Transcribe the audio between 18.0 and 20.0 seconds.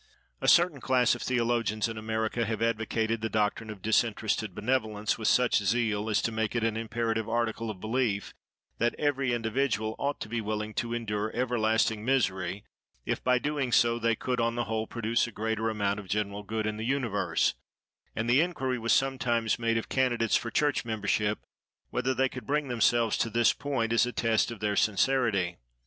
and the inquiry was sometimes made of